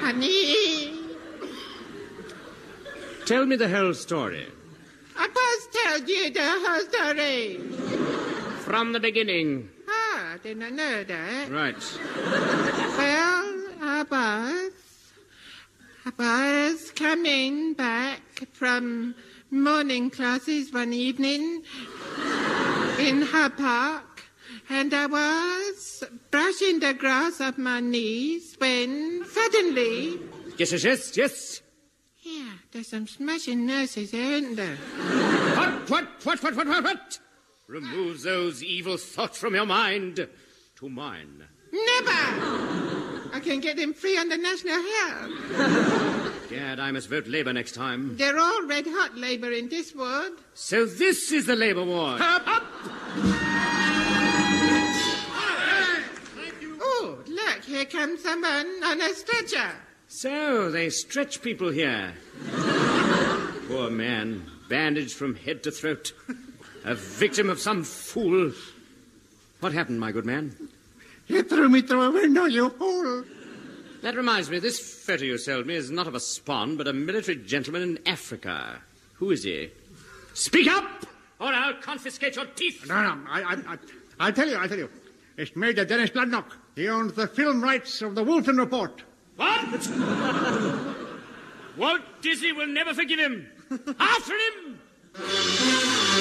Honey. 0.05 0.93
Tell 3.25 3.47
me 3.47 3.57
the 3.57 3.71
whole 3.71 3.95
story. 3.95 4.47
I 5.17 5.27
must 5.27 5.73
tell 5.73 6.01
you 6.01 6.31
the 6.31 6.43
whole 6.43 6.85
story. 6.91 7.61
From 8.61 8.93
the 8.93 9.01
beginning. 9.01 9.71
I 10.35 10.37
did 10.39 10.57
not 10.57 10.73
know 10.73 11.05
that. 11.05 11.49
Right. 11.49 11.77
Well, 12.99 13.63
I 13.81 14.05
was. 14.11 14.73
I 16.07 16.11
was 16.19 16.91
coming 16.91 17.75
back 17.75 18.21
from 18.53 19.15
morning 19.53 20.11
classes 20.11 20.73
one 20.73 20.93
evening 20.93 21.63
in 22.99 23.23
her 23.23 23.49
Park, 23.49 24.25
and 24.69 24.93
I 24.93 25.07
was 25.07 26.03
brushing 26.33 26.81
the 26.81 26.95
grass 26.95 27.41
off 27.41 27.57
my 27.57 27.79
knees 27.79 28.57
when 28.59 29.25
suddenly. 29.31 30.19
Yes, 30.59 30.73
yes, 30.73 30.83
yes, 30.85 31.17
yes. 31.17 31.63
Yeah, 32.23 32.55
there's 32.73 32.89
some 32.89 33.07
smashing 33.07 33.67
nurses 33.67 34.11
there, 34.11 34.21
eh, 34.21 34.39
isn't 34.39 34.57
there? 34.57 34.77
What, 35.55 35.91
what, 35.91 36.05
what, 36.25 36.43
what, 36.43 36.57
what, 36.57 36.67
what, 36.67 36.83
what? 36.83 37.21
Remove 37.67 38.23
those 38.23 38.63
evil 38.63 38.97
thoughts 38.97 39.39
from 39.39 39.55
your 39.55 39.65
mind 39.65 40.29
to 40.77 40.89
mine. 40.89 41.45
Never! 41.73 42.11
I 43.33 43.41
can 43.43 43.61
get 43.61 43.77
them 43.77 43.95
free 43.95 44.19
on 44.19 44.29
the 44.29 44.37
national 44.37 44.83
health. 44.83 46.51
Gad, 46.51 46.79
I 46.79 46.91
must 46.91 47.09
vote 47.09 47.27
Labour 47.27 47.53
next 47.53 47.73
time. 47.73 48.17
They're 48.17 48.39
all 48.39 48.67
red 48.67 48.87
hot 48.87 49.17
Labour 49.17 49.51
in 49.51 49.69
this 49.69 49.95
ward. 49.95 50.33
So 50.53 50.85
this 50.85 51.33
is 51.33 51.47
the 51.47 51.57
Labour 51.57 51.85
ward. 51.85 52.21
Oh, 56.87 57.19
look, 57.27 57.65
here 57.65 57.85
Here 57.85 58.01
comes 58.01 58.25
a 58.25 58.37
man 58.37 58.67
on 58.83 59.01
a 59.01 59.13
stretcher. 59.15 59.71
So, 60.09 60.71
they 60.71 60.89
stretch 60.89 61.43
people 61.43 61.71
here. 61.71 62.15
Poor 63.69 63.91
man, 63.91 64.51
bandaged 64.71 65.15
from 65.15 65.35
head 65.35 65.63
to 65.65 65.71
throat. 65.71 66.13
A 66.85 66.95
victim 66.95 67.49
of 67.49 67.59
some 67.59 67.83
fool. 67.83 68.53
What 69.61 69.73
happened, 69.73 70.01
my 70.01 70.13
good 70.13 70.27
man? 70.27 70.55
You 71.27 71.43
threw 71.43 71.69
me 71.71 71.81
through 71.81 72.03
a 72.03 72.11
window, 72.11 72.45
you 72.45 72.69
fool. 72.69 73.25
That 74.03 74.17
reminds 74.17 74.51
me, 74.51 74.59
this 74.59 74.79
photo 74.79 75.25
you 75.25 75.39
sold 75.39 75.67
me 75.67 75.77
is 75.77 75.91
not 75.91 76.07
of 76.07 76.15
a 76.15 76.21
spawn, 76.21 76.77
but 76.77 76.87
a 76.87 76.93
military 76.93 77.39
gentleman 77.39 77.83
in 77.83 77.99
Africa. 78.07 78.83
Who 79.15 79.31
is 79.31 79.45
he? 79.45 79.71
Speak 80.35 80.69
up, 80.69 81.07
or 81.41 81.47
I'll 81.47 81.81
confiscate 81.81 82.37
your 82.37 82.45
teeth. 82.47 82.87
No, 82.87 83.01
no, 83.01 83.19
I, 83.31 83.41
I, 83.41 83.53
I, 83.55 83.79
I'll 84.21 84.33
tell 84.33 84.47
you, 84.47 84.57
I'll 84.57 84.69
tell 84.69 84.77
you. 84.77 84.91
It's 85.39 85.57
Major 85.57 85.87
Dennis 85.87 86.11
Bloodnok. 86.11 86.53
He 86.77 86.87
owns 86.89 87.15
the 87.15 87.27
film 87.27 87.63
rights 87.63 88.03
of 88.03 88.15
the 88.15 88.23
Wolfenden 88.23 88.59
Report. 88.59 89.03
What? 89.37 89.89
Walt 91.79 92.03
Disney 92.21 92.53
will 92.53 92.67
never 92.67 92.93
forgive 92.93 93.19
him. 93.19 93.47
After 93.99 94.35
him! 94.35 94.81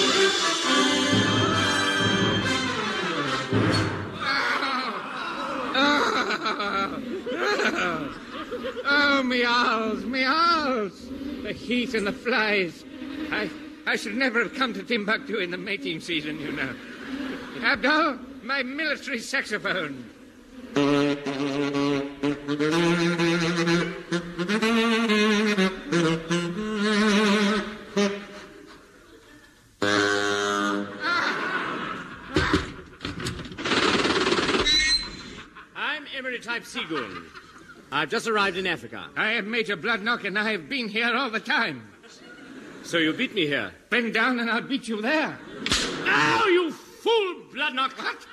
Oh, 8.85 9.21
me 9.23 9.43
owls, 9.45 10.03
me 10.05 10.23
owls. 10.25 11.07
The 11.43 11.53
heat 11.53 11.93
and 11.93 12.07
the 12.07 12.11
flies. 12.11 12.83
I, 13.31 13.49
I 13.85 13.95
should 13.95 14.15
never 14.15 14.43
have 14.43 14.55
come 14.55 14.73
to 14.73 14.83
Timbuktu 14.83 15.37
in 15.37 15.51
the 15.51 15.57
mating 15.57 15.99
season, 15.99 16.39
you 16.39 16.51
know. 16.51 16.75
Abdul, 17.61 18.19
my 18.43 18.63
military 18.63 19.19
saxophone. 19.19 20.09
I'm 36.53 36.62
Type 36.73 36.87
I've 37.91 38.09
just 38.09 38.27
arrived 38.27 38.57
in 38.57 38.65
Africa. 38.65 39.05
I 39.15 39.33
am 39.33 39.51
Major 39.51 39.77
Bloodnok, 39.77 40.25
and 40.25 40.39
I 40.39 40.51
have 40.53 40.67
been 40.67 40.87
here 40.89 41.15
all 41.15 41.29
the 41.29 41.39
time. 41.39 41.87
So 42.81 42.97
you 42.97 43.13
beat 43.13 43.35
me 43.35 43.45
here? 43.45 43.71
Bend 43.91 44.15
down, 44.15 44.39
and 44.39 44.49
I'll 44.49 44.61
beat 44.61 44.87
you 44.87 44.99
there. 44.99 45.37
Now, 46.03 46.45
you 46.45 46.71
fool, 46.71 47.43
Bloodnok! 47.53 47.95
What? 47.97 48.25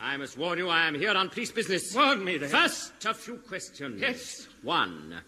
I 0.00 0.16
must 0.16 0.38
warn 0.38 0.58
you, 0.58 0.68
I 0.68 0.86
am 0.86 0.94
here 0.94 1.10
on 1.10 1.30
police 1.30 1.50
business. 1.50 1.92
Warn 1.94 2.24
me 2.24 2.38
then. 2.38 2.50
First, 2.50 3.04
a 3.06 3.14
few 3.14 3.38
questions. 3.38 4.00
Yes. 4.00 4.46
One, 4.62 5.20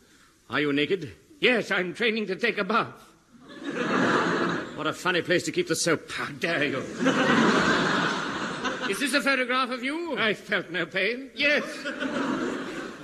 are 0.49 0.61
you 0.61 0.73
naked? 0.73 1.13
Yes, 1.41 1.73
I'm 1.73 1.95
training 1.95 2.29
to 2.29 2.37
take 2.37 2.59
a 2.59 2.65
bath. 2.65 2.95
What 4.77 4.87
a 4.87 4.93
funny 4.93 5.23
place 5.23 5.43
to 5.45 5.53
keep 5.53 5.67
the 5.67 5.75
soap. 5.75 6.13
How 6.13 6.27
dare 6.27 6.65
you? 6.65 7.53
Is 8.91 9.01
this 9.01 9.15
a 9.15 9.21
photograph 9.21 9.71
of 9.71 9.83
you? 9.83 10.17
I 10.19 10.35
felt 10.35 10.71
no 10.71 10.87
pain. 10.87 11.31
Yes. 11.35 11.65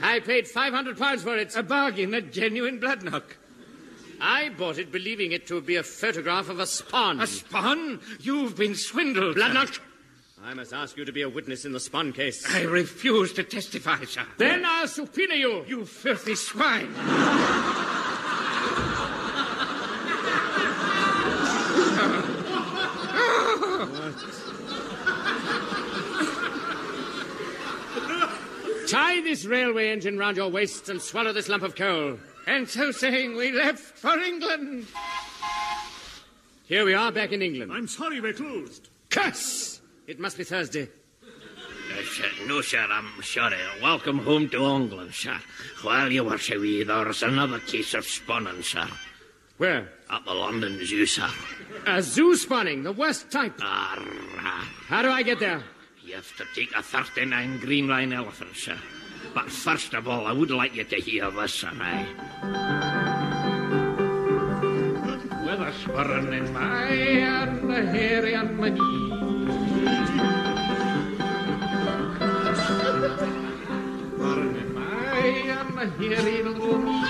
I 0.03 0.21
paid 0.21 0.49
500 0.49 0.99
pounds 0.99 1.23
for 1.23 1.37
it. 1.37 1.55
A 1.57 1.63
bargain, 1.63 2.15
a 2.15 2.21
genuine 2.21 2.81
Bloodnok. 2.81 3.23
I 4.21 4.51
bought 4.51 4.79
it 4.79 4.93
believing 4.93 5.33
it 5.33 5.47
to 5.49 5.61
be 5.61 5.77
a 5.77 5.83
photograph 5.83 6.49
of 6.49 6.61
a 6.61 6.67
spawn. 6.67 7.21
A 7.21 7.27
spawn? 7.27 8.01
You've 8.21 8.57
been 8.57 8.75
swindled. 8.75 9.37
Bloodnok! 9.37 9.81
I 10.45 10.55
must 10.55 10.73
ask 10.73 10.97
you 10.97 11.05
to 11.05 11.13
be 11.13 11.23
a 11.23 11.29
witness 11.29 11.65
in 11.65 11.73
the 11.73 11.79
spawn 11.79 12.13
case. 12.13 12.45
I 12.53 12.63
refuse 12.63 13.33
to 13.35 13.45
testify, 13.45 14.05
sir. 14.05 14.27
Then 14.39 14.65
I'll 14.65 14.89
subpoena 14.89 15.35
you. 15.35 15.65
You 15.69 15.85
filthy 15.85 16.35
swine. 16.35 16.93
Tie 28.93 29.23
this 29.23 29.47
railway 29.47 29.89
engine 29.89 30.19
round 30.19 30.37
your 30.37 30.51
waist 30.51 30.91
and 30.91 31.01
swallow 31.01 31.33
this 31.33 31.49
lump 31.49 31.63
of 31.63 31.75
coal. 31.75 32.19
And 32.47 32.69
so 32.69 32.91
saying, 32.91 33.35
we 33.35 33.51
left 33.51 33.81
for 33.81 34.19
England. 34.19 34.87
Here 36.67 36.85
we 36.85 36.93
are 36.93 37.11
back 37.11 37.33
in 37.33 37.41
England. 37.41 37.73
I'm 37.73 37.89
sorry 37.89 38.21
we're 38.21 38.35
closed. 38.35 38.91
Curse! 39.09 39.81
It 40.07 40.21
must 40.21 40.37
be 40.37 40.45
Thursday. 40.45 40.91
Uh, 41.23 42.03
sir, 42.03 42.29
no, 42.47 42.61
sir, 42.61 42.87
I'm 42.91 43.23
sorry. 43.23 43.57
Welcome 43.81 44.19
home 44.19 44.51
to 44.51 44.63
England, 44.63 45.15
sir. 45.15 45.39
While 45.81 46.13
you 46.13 46.25
were 46.25 46.39
away, 46.53 46.85
there's 46.85 47.23
another 47.23 47.61
case 47.61 47.95
of 47.95 48.05
spawning, 48.05 48.63
sir. 48.63 48.87
Where? 49.57 49.89
At 50.11 50.27
the 50.27 50.35
London 50.35 50.85
Zoo, 50.85 51.07
sir. 51.07 51.31
A 51.87 52.03
zoo 52.03 52.37
spawning, 52.37 52.83
the 52.83 52.93
worst 52.93 53.31
type. 53.31 53.57
Arrah. 53.57 54.67
How 54.89 55.01
do 55.01 55.09
I 55.09 55.23
get 55.23 55.41
there? 55.41 55.63
You 56.05 56.17
have 56.17 56.37
to 56.37 56.45
take 56.53 56.75
a 56.75 56.83
39 56.83 57.61
Green 57.61 57.87
Line 57.87 58.13
elephant, 58.13 58.57
sir. 58.57 58.77
But 59.35 59.49
first 59.49 59.95
of 59.95 60.09
all, 60.09 60.27
I 60.27 60.33
would 60.33 60.51
like 60.51 60.75
you 60.75 60.83
to 60.83 60.97
hear 60.97 61.31
this, 61.31 61.55
sir. 61.55 61.71
Aye. 61.73 62.07
With 65.45 65.61
a 65.61 65.73
spurring 65.81 66.33
in 66.33 66.53
my 66.53 66.87
and 66.89 67.73
a 67.73 67.87
hairy 67.87 68.35
on 68.35 68.57
my 68.57 68.71
knee. 68.71 69.11
Spurring 74.17 74.57
in 74.57 74.75
my 74.75 75.19
and 75.61 75.79
a 75.79 75.87
hairy 75.99 76.43
little 76.43 76.79
knee. 76.79 77.02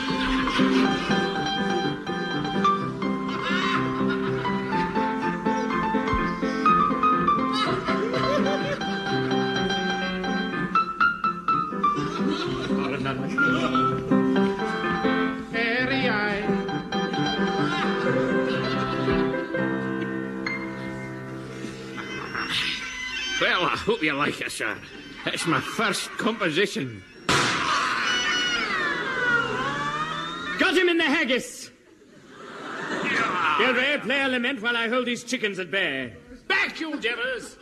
Well, 23.43 23.65
I 23.65 23.77
hope 23.77 24.01
you 24.05 24.13
like 24.13 24.41
it, 24.41 24.53
sir. 24.53 24.79
It's 25.27 25.49
my 25.49 25.61
first 25.61 26.09
composition. 26.11 27.03
Got 30.61 30.77
him 30.77 30.89
in 30.89 30.97
the 30.97 31.03
haggis. 31.03 31.73
Gilray, 33.59 34.01
play 34.01 34.23
a 34.23 34.29
lament 34.29 34.63
while 34.63 34.77
I 34.77 34.87
hold 34.87 35.07
these 35.07 35.25
chickens 35.25 35.59
at 35.59 35.73
bay. 35.73 36.13
Back, 36.47 36.79
you 36.79 36.97
devils! 37.01 37.59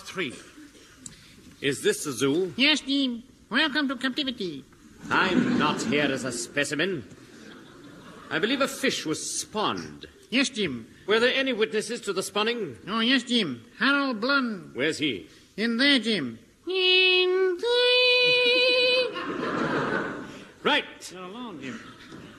Part 0.00 0.08
3. 0.08 0.32
Is 1.60 1.82
this 1.82 2.04
the 2.04 2.12
zoo? 2.12 2.54
Yes, 2.56 2.80
Jim. 2.80 3.22
Welcome 3.50 3.86
to 3.88 3.96
captivity. 3.96 4.64
I'm 5.10 5.58
not 5.58 5.82
here 5.82 6.06
as 6.06 6.24
a 6.24 6.32
specimen. 6.32 7.04
I 8.30 8.38
believe 8.38 8.62
a 8.62 8.68
fish 8.68 9.04
was 9.04 9.40
spawned. 9.40 10.06
Yes, 10.30 10.48
Jim. 10.48 10.86
Were 11.06 11.20
there 11.20 11.34
any 11.34 11.52
witnesses 11.52 12.00
to 12.02 12.14
the 12.14 12.22
spawning? 12.22 12.76
Oh, 12.88 13.00
yes, 13.00 13.24
Jim. 13.24 13.62
Harold 13.78 14.22
Blund. 14.22 14.74
Where's 14.74 14.96
he? 14.96 15.26
In 15.58 15.76
there, 15.76 15.98
Jim. 15.98 16.38
In 16.66 17.58
there. 17.60 19.20
Right. 20.62 21.12
You're 21.12 21.24
alone, 21.24 21.60
Jim. 21.60 21.78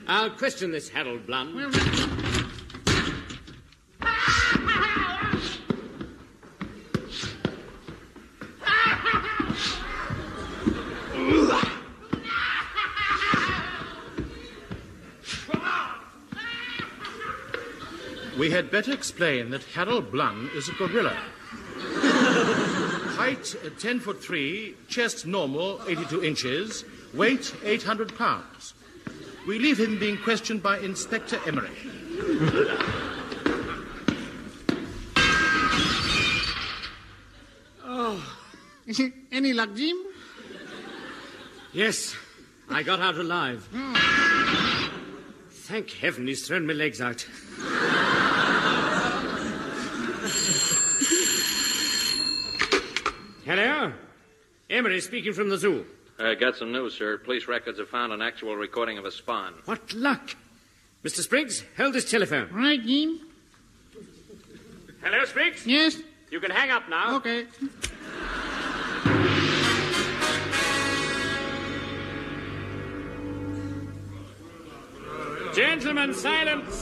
I'll 0.08 0.30
question 0.30 0.72
this 0.72 0.88
Harold 0.88 1.28
Blund. 1.28 1.54
Well, 1.54 1.70
We 18.42 18.50
had 18.50 18.72
better 18.72 18.92
explain 18.92 19.50
that 19.50 19.62
Harold 19.62 20.10
Blun 20.10 20.52
is 20.56 20.68
a 20.68 20.72
gorilla. 20.72 21.16
Height 23.14 23.54
uh, 23.64 23.70
10 23.78 24.00
foot 24.00 24.20
3, 24.20 24.74
chest 24.88 25.28
normal 25.28 25.80
82 25.86 26.24
inches, 26.24 26.84
weight 27.14 27.54
800 27.62 28.18
pounds. 28.18 28.74
We 29.46 29.60
leave 29.60 29.78
him 29.78 29.96
being 29.96 30.16
questioned 30.18 30.60
by 30.60 30.80
Inspector 30.80 31.38
Emery. 31.46 31.70
Oh. 37.84 38.36
Is 38.88 38.98
it 38.98 39.12
any 39.30 39.52
luck, 39.52 39.72
Jim? 39.76 39.96
Yes, 41.72 42.16
I 42.68 42.82
got 42.82 42.98
out 42.98 43.14
alive. 43.14 43.68
Thank 45.48 45.92
heaven 45.92 46.26
he's 46.26 46.44
thrown 46.44 46.66
my 46.66 46.72
legs 46.72 47.00
out. 47.00 47.24
Hello? 53.54 53.92
Emery 54.70 55.02
speaking 55.02 55.34
from 55.34 55.50
the 55.50 55.58
zoo. 55.58 55.84
I 56.18 56.34
got 56.34 56.56
some 56.56 56.72
news, 56.72 56.94
sir. 56.94 57.18
Police 57.18 57.46
records 57.46 57.78
have 57.78 57.90
found 57.90 58.10
an 58.10 58.22
actual 58.22 58.56
recording 58.56 58.96
of 58.96 59.04
a 59.04 59.10
spawn. 59.10 59.52
What 59.66 59.92
luck. 59.92 60.34
Mr. 61.04 61.20
Spriggs, 61.20 61.62
hold 61.76 61.92
this 61.92 62.10
telephone. 62.10 62.48
Right, 62.50 62.82
Jim. 62.82 63.20
Hello, 65.02 65.22
Spriggs? 65.26 65.66
Yes. 65.66 65.98
You 66.30 66.40
can 66.40 66.50
hang 66.50 66.70
up 66.70 66.88
now. 66.88 67.16
Okay. 67.16 67.44
Gentlemen, 75.54 76.14
silence. 76.14 76.74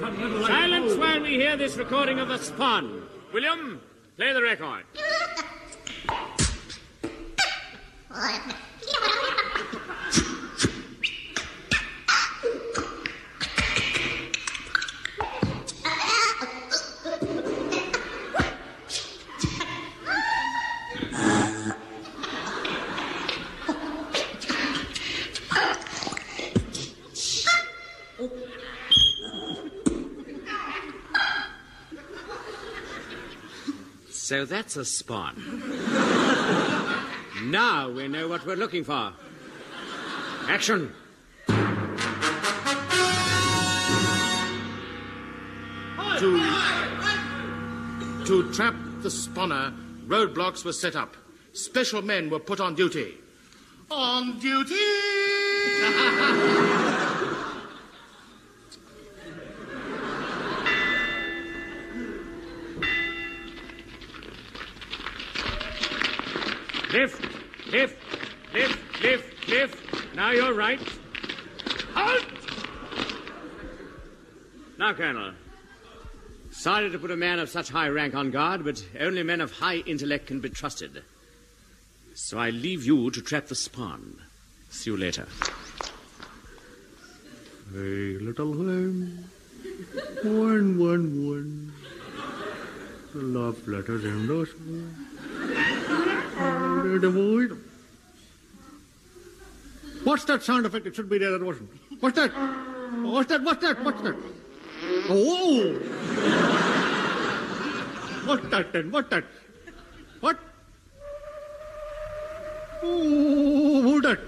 Silence 0.00 0.94
while 0.96 1.20
we 1.20 1.34
hear 1.36 1.56
this 1.56 1.76
recording 1.76 2.18
of 2.18 2.26
the 2.26 2.38
spawn. 2.38 3.04
William, 3.32 3.80
play 4.16 4.32
the 4.32 4.42
record. 4.42 4.82
So 34.28 34.44
that's 34.44 34.76
a 34.76 34.84
spawn. 34.84 35.57
Now 37.44 37.90
we 37.90 38.08
know 38.08 38.28
what 38.28 38.44
we're 38.46 38.56
looking 38.56 38.84
for. 38.84 39.12
Action. 40.48 40.92
To, 46.18 46.38
to 48.24 48.52
trap 48.52 48.74
the 49.02 49.08
spawner, 49.08 49.72
roadblocks 50.06 50.64
were 50.64 50.72
set 50.72 50.96
up. 50.96 51.16
Special 51.52 52.02
men 52.02 52.28
were 52.30 52.40
put 52.40 52.60
on 52.60 52.74
duty. 52.74 53.14
On 53.90 54.38
duty! 54.38 54.74
right. 70.58 70.80
Halt! 71.94 72.26
Now, 74.76 74.92
Colonel. 74.92 75.32
Sorry 76.50 76.90
to 76.90 76.98
put 76.98 77.12
a 77.12 77.16
man 77.16 77.38
of 77.38 77.48
such 77.48 77.68
high 77.68 77.88
rank 77.88 78.16
on 78.16 78.32
guard, 78.32 78.64
but 78.64 78.84
only 78.98 79.22
men 79.22 79.40
of 79.40 79.52
high 79.52 79.76
intellect 79.76 80.26
can 80.26 80.40
be 80.40 80.48
trusted. 80.50 81.04
So 82.14 82.38
I 82.38 82.50
leave 82.50 82.84
you 82.84 83.10
to 83.12 83.22
trap 83.22 83.46
the 83.46 83.54
spawn. 83.54 84.20
See 84.70 84.90
you 84.90 84.96
later. 84.96 85.28
Hey, 87.72 88.18
little 88.18 88.52
hen, 88.54 89.28
one, 90.24 90.78
one, 90.78 91.28
one. 91.28 91.72
The 93.14 93.22
love 93.22 93.68
letters 93.68 94.04
in 94.04 94.26
those. 94.26 94.52
What's 100.04 100.24
that 100.24 100.42
sound 100.42 100.66
effect? 100.66 100.86
It 100.86 100.94
should 100.96 101.08
be 101.08 101.18
there. 101.18 101.32
That 101.32 101.42
wasn't. 101.44 101.70
What's 102.00 102.16
that? 102.16 102.30
What's 102.30 103.28
that? 103.28 103.42
What's 103.42 103.62
that? 103.62 103.82
What's 103.84 104.02
that? 104.02 104.16
Oh! 105.10 105.74
What's 108.26 108.48
that 108.48 108.72
then? 108.72 108.90
What's 108.90 109.10
that? 109.10 109.24
What? 110.20 110.38
Oh, 112.82 113.82
who's 113.82 114.02
that? 114.02 114.18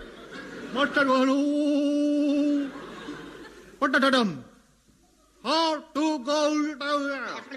What's 0.72 0.94
that 0.94 1.06
one? 1.06 1.28
Oh! 1.30 2.70
What 3.78 3.92
the 3.92 4.10
dum? 4.10 4.44
How 5.42 5.80
to 5.80 6.18
go 6.18 7.08
down? 7.08 7.50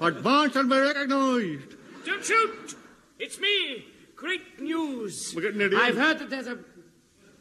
Advance 0.00 0.56
and 0.56 0.68
be 0.70 0.76
recognized. 0.78 1.74
Don't 2.06 2.24
shoot! 2.24 2.74
It's 3.18 3.38
me! 3.38 3.84
Great 4.16 4.60
news! 4.60 5.32
We're 5.34 5.42
getting 5.42 5.60
idiot. 5.60 5.80
I've 5.82 5.96
heard 5.96 6.18
that 6.20 6.30
there's 6.30 6.46
a. 6.46 6.58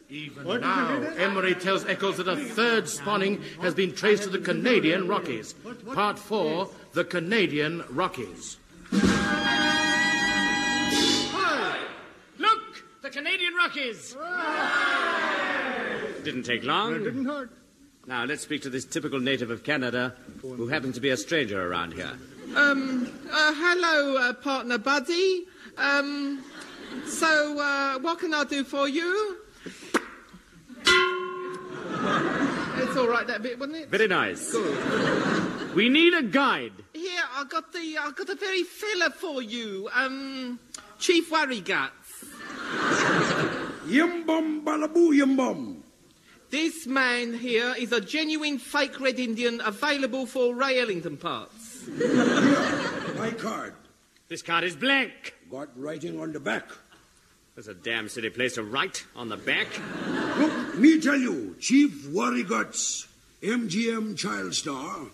Even 0.09 0.43
What? 0.43 0.61
now, 0.61 1.01
Emery 1.17 1.53
tells 1.53 1.85
Eccles 1.85 2.17
that 2.17 2.27
a 2.27 2.35
third 2.35 2.89
spawning 2.89 3.41
has 3.61 3.73
been 3.75 3.93
traced 3.93 4.23
to 4.23 4.29
the 4.29 4.39
Canadian 4.39 5.07
Rockies. 5.07 5.53
Part 5.93 6.17
4, 6.17 6.67
the 6.93 7.03
Canadian 7.05 7.83
Rockies. 7.91 8.57
Look! 8.91 9.01
The 13.03 13.09
Canadian 13.11 13.53
Rockies! 13.53 14.15
Didn't 16.23 16.43
take 16.43 16.63
long. 16.63 16.95
It 16.95 16.99
didn't 17.03 17.25
hurt. 17.25 17.51
Now, 18.07 18.25
let's 18.25 18.41
speak 18.41 18.63
to 18.63 18.69
this 18.69 18.85
typical 18.85 19.19
native 19.19 19.51
of 19.51 19.63
Canada 19.63 20.15
who 20.41 20.67
happens 20.67 20.95
to 20.95 21.01
be 21.01 21.09
a 21.09 21.17
stranger 21.17 21.61
around 21.69 21.93
here. 21.93 22.17
Um, 22.55 23.07
uh, 23.31 23.53
hello, 23.53 24.17
uh, 24.17 24.33
partner 24.33 24.79
Buddy. 24.79 25.45
Um, 25.77 26.43
so, 27.05 27.59
uh, 27.59 27.99
what 27.99 28.19
can 28.19 28.33
I 28.33 28.43
do 28.43 28.63
for 28.63 28.87
you? 28.89 29.37
it's 32.77 32.97
all 32.97 33.07
right, 33.07 33.27
that 33.27 33.43
bit, 33.43 33.59
wasn't 33.59 33.77
it? 33.77 33.89
Very 33.89 34.07
nice. 34.07 34.51
Good. 34.51 35.75
We 35.75 35.89
need 35.89 36.15
a 36.15 36.23
guide. 36.23 36.73
Here, 36.93 37.21
I 37.35 37.43
got 37.43 37.71
the, 37.71 37.97
I 37.99 38.11
got 38.11 38.29
a 38.29 38.35
very 38.35 38.63
fella 38.63 39.11
for 39.11 39.43
you. 39.43 39.87
Um, 39.93 40.59
Chief 40.97 41.29
Worryguts. 41.29 42.25
Yum 43.87 44.25
bum 44.25 44.65
balaboo 44.65 45.13
yum 45.13 45.37
bum. 45.37 45.83
This 46.49 46.87
man 46.87 47.35
here 47.35 47.75
is 47.77 47.91
a 47.91 48.01
genuine 48.01 48.57
fake 48.57 48.99
Red 48.99 49.19
Indian 49.19 49.61
available 49.63 50.25
for 50.25 50.55
Ray 50.55 50.79
Ellington 50.79 51.17
parts. 51.17 51.58
My 51.87 53.31
card. 53.37 53.73
This 54.27 54.41
card 54.41 54.63
is 54.63 54.75
blank. 54.75 55.33
Got 55.49 55.69
writing 55.75 56.19
on 56.19 56.33
the 56.33 56.39
back. 56.39 56.65
There's 57.55 57.67
a 57.67 57.73
damn 57.73 58.07
silly 58.09 58.29
place 58.29 58.55
to 58.55 58.63
write 58.63 59.05
on 59.15 59.29
the 59.29 59.37
back. 59.37 59.67
Look, 60.37 60.75
Me 60.75 60.99
tell 61.01 61.17
you, 61.17 61.55
Chief 61.59 62.07
Worry 62.09 62.43
Guts, 62.43 63.07
MGM 63.41 64.17
Child 64.17 64.53
Star, 64.55 65.07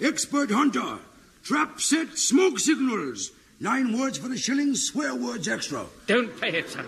Expert 0.00 0.50
Hunter, 0.50 0.98
Trap 1.44 1.80
Set 1.80 2.16
Smoke 2.18 2.58
Signals, 2.58 3.30
nine 3.60 3.96
words 3.96 4.18
for 4.18 4.28
the 4.28 4.36
shilling, 4.38 4.74
swear 4.74 5.14
words 5.14 5.46
extra. 5.46 5.86
Don't 6.06 6.40
pay 6.40 6.58
it, 6.58 6.70
sir. 6.70 6.84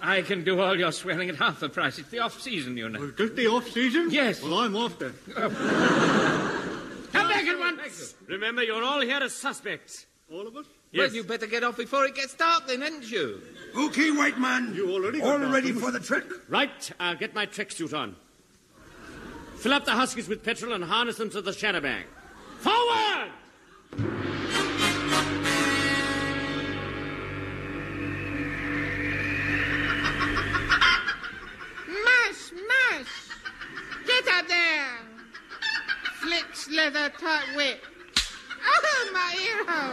I 0.00 0.22
can 0.22 0.44
do 0.44 0.60
all 0.60 0.78
your 0.78 0.92
swearing 0.92 1.28
at 1.28 1.36
half 1.36 1.60
the 1.60 1.68
price. 1.68 1.98
It's 1.98 2.10
the 2.10 2.20
off 2.20 2.40
season, 2.40 2.76
you 2.76 2.88
know. 2.88 3.10
Just 3.10 3.34
the 3.36 3.48
off 3.48 3.68
season? 3.68 4.10
Yes. 4.10 4.42
Well, 4.42 4.54
I'm 4.60 4.76
off 4.76 4.98
then. 4.98 5.14
Come 5.34 5.52
back 7.46 7.54
at 7.54 7.58
once! 7.58 8.14
Remember, 8.26 8.62
you're 8.62 8.82
all 8.82 9.00
here 9.00 9.20
as 9.22 9.34
suspects. 9.34 10.06
All 10.32 10.46
of 10.46 10.56
us? 10.56 10.66
Well, 10.94 11.12
you 11.12 11.24
better 11.24 11.46
get 11.46 11.62
off 11.62 11.76
before 11.76 12.04
it 12.06 12.14
gets 12.14 12.34
dark, 12.34 12.66
then, 12.66 12.80
hadn't 12.80 13.10
you? 13.10 13.40
Okay, 13.76 14.10
white 14.10 14.38
man. 14.38 14.74
You 14.74 14.90
already 14.90 15.20
All 15.20 15.38
that, 15.38 15.52
ready 15.52 15.72
for 15.72 15.90
the 15.90 16.00
trick? 16.00 16.24
Right, 16.48 16.90
I'll 16.98 17.16
get 17.16 17.34
my 17.34 17.46
tracksuit 17.46 17.96
on. 17.96 18.16
Fill 19.58 19.74
up 19.74 19.84
the 19.84 19.92
huskies 19.92 20.28
with 20.28 20.42
petrol 20.44 20.72
and 20.72 20.84
harness 20.84 21.16
them 21.16 21.30
to 21.30 21.42
the 21.42 21.50
shadowbang. 21.50 22.04
Forward! 22.58 24.35
Flicks 36.66 36.76
leather 36.76 37.10
tight 37.18 37.56
whip. 37.56 37.84
Oh, 38.64 39.10
my 39.12 39.30
hero! 39.38 39.92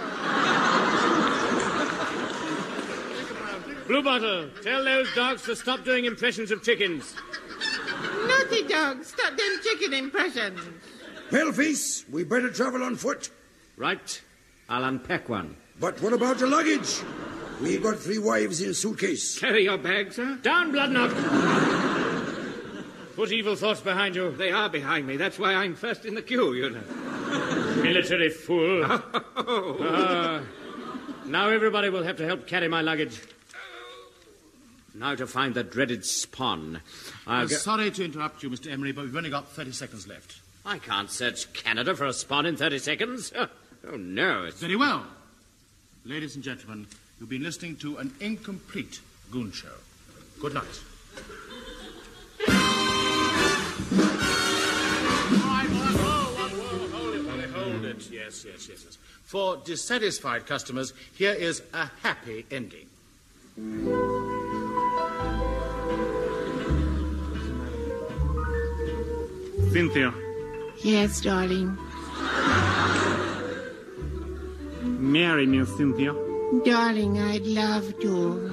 Bluebottle, 3.87 4.49
tell 4.63 4.83
those 4.83 5.13
dogs 5.13 5.43
to 5.43 5.55
stop 5.55 5.83
doing 5.83 6.05
impressions 6.05 6.51
of 6.51 6.63
chickens. 6.63 7.15
Naughty 8.27 8.63
dog, 8.63 9.03
stop 9.03 9.37
them 9.37 9.59
chicken 9.63 9.93
impressions. 9.93 10.59
Paleface, 11.29 12.09
we 12.09 12.23
better 12.23 12.49
travel 12.49 12.83
on 12.83 12.95
foot. 12.95 13.29
Right, 13.77 14.21
I'll 14.69 14.85
unpack 14.85 15.29
one. 15.29 15.57
But 15.79 16.01
what 16.01 16.13
about 16.13 16.39
the 16.39 16.47
luggage? 16.47 17.01
We 17.61 17.77
got 17.77 17.99
three 17.99 18.19
wives 18.19 18.61
in 18.61 18.73
suitcase. 18.73 19.37
Carry 19.39 19.65
your 19.65 19.77
bag, 19.77 20.13
sir. 20.13 20.39
Down, 20.41 20.71
Bloodnok! 20.71 21.92
Put 23.15 23.31
evil 23.31 23.55
thoughts 23.55 23.81
behind 23.81 24.15
you. 24.15 24.31
They 24.31 24.51
are 24.51 24.69
behind 24.69 25.05
me. 25.05 25.17
That's 25.17 25.37
why 25.37 25.53
I'm 25.53 25.75
first 25.75 26.05
in 26.05 26.15
the 26.15 26.21
queue, 26.21 26.53
you 26.53 26.69
know. 26.71 26.81
Military 27.83 28.29
fool. 28.29 28.85
Ah, 28.87 30.41
now 31.25 31.49
everybody 31.49 31.89
will 31.89 32.03
have 32.03 32.17
to 32.17 32.25
help 32.25 32.47
carry 32.47 32.67
my 32.67 32.81
luggage. 32.81 33.21
Now 34.95 35.15
to 35.15 35.25
find 35.27 35.53
the 35.55 35.63
dreaded 35.63 36.05
spawn. 36.05 36.79
I'll 37.25 37.41
I'm 37.41 37.47
go- 37.47 37.55
sorry 37.55 37.91
to 37.91 38.05
interrupt 38.05 38.43
you, 38.43 38.49
Mr. 38.49 38.71
Emery, 38.71 38.91
but 38.91 39.05
we've 39.05 39.15
only 39.15 39.29
got 39.29 39.49
30 39.49 39.71
seconds 39.71 40.07
left. 40.07 40.39
I 40.65 40.77
can't 40.77 41.09
search 41.09 41.51
Canada 41.53 41.95
for 41.95 42.05
a 42.05 42.13
spawn 42.13 42.45
in 42.45 42.57
30 42.57 42.79
seconds. 42.79 43.31
Oh, 43.85 43.97
no. 43.97 44.45
It's... 44.45 44.61
Very 44.61 44.77
well. 44.77 45.05
Ladies 46.05 46.35
and 46.35 46.43
gentlemen, 46.43 46.87
you've 47.19 47.27
been 47.27 47.43
listening 47.43 47.75
to 47.75 47.97
an 47.97 48.13
incomplete 48.21 49.01
goon 49.29 49.51
show. 49.51 49.67
Good 50.39 50.53
night. 50.53 50.79
Hold 58.09 58.13
it. 58.13 58.25
Yes, 58.25 58.45
yes, 58.45 58.67
yes, 58.69 58.83
yes. 58.85 58.97
For 59.23 59.57
dissatisfied 59.57 60.45
customers, 60.45 60.93
here 61.15 61.33
is 61.33 61.61
a 61.73 61.89
happy 62.01 62.45
ending. 62.51 62.87
Cynthia, 69.71 70.13
Yes, 70.83 71.21
darling. 71.21 71.77
marry 74.83 75.45
me, 75.45 75.65
Cynthia. 75.65 76.13
Darling, 76.65 77.19
I'd 77.19 77.45
love 77.45 77.97
to. 78.01 78.51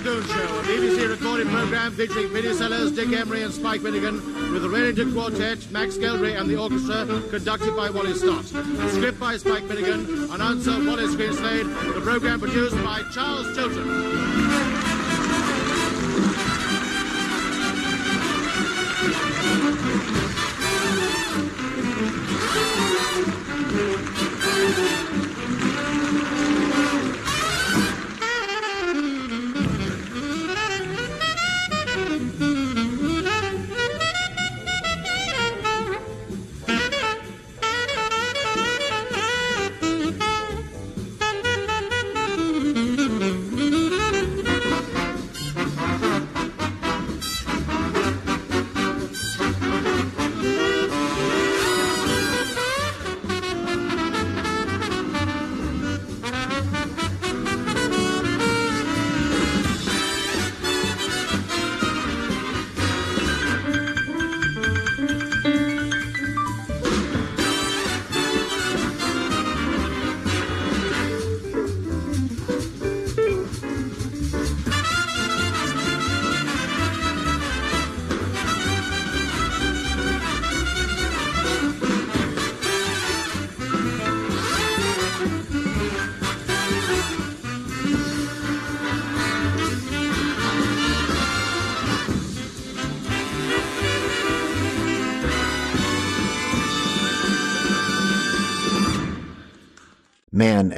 Goon 0.00 0.22
Show, 0.24 0.58
a 0.58 0.62
BBC 0.62 1.08
recorded 1.08 1.48
program 1.48 1.92
featuring 1.92 2.28
Vinnie 2.28 2.54
Sellers, 2.54 2.92
Dick 2.92 3.12
Emery, 3.12 3.42
and 3.42 3.52
Spike 3.52 3.82
Finnegan, 3.82 4.16
with 4.52 4.62
the 4.62 4.68
Ray 4.68 4.82
Ellington 4.82 5.12
Quartet, 5.12 5.70
Max 5.70 5.96
Geldray, 5.96 6.40
and 6.40 6.48
the 6.48 6.56
orchestra, 6.56 7.06
conducted 7.30 7.76
by 7.76 7.90
Wally 7.90 8.14
Stott. 8.14 8.44
Script 8.44 9.20
by 9.20 9.36
Spike 9.36 9.64
Finnegan, 9.64 10.30
announcer 10.30 10.72
Wallace 10.84 11.14
Greenslade, 11.14 11.94
the 11.94 12.00
program 12.00 12.40
produced 12.40 12.76
by 12.82 13.02
Charles 13.12 13.54
Chilton. 13.54 13.86
Man, 24.52 25.11